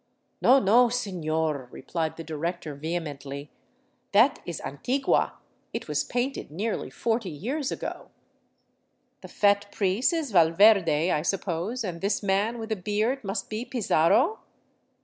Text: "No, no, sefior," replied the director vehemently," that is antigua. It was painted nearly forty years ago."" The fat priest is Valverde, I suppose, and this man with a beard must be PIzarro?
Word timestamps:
"No, 0.41 0.57
no, 0.59 0.87
sefior," 0.87 1.67
replied 1.69 2.17
the 2.17 2.23
director 2.23 2.73
vehemently," 2.73 3.51
that 4.13 4.39
is 4.47 4.59
antigua. 4.65 5.33
It 5.73 5.87
was 5.87 6.03
painted 6.03 6.49
nearly 6.49 6.89
forty 6.89 7.29
years 7.29 7.71
ago."" 7.71 8.09
The 9.21 9.27
fat 9.27 9.71
priest 9.71 10.11
is 10.11 10.31
Valverde, 10.31 11.11
I 11.11 11.21
suppose, 11.21 11.83
and 11.83 12.01
this 12.01 12.23
man 12.23 12.57
with 12.57 12.71
a 12.71 12.75
beard 12.75 13.23
must 13.23 13.47
be 13.47 13.63
PIzarro? 13.63 14.39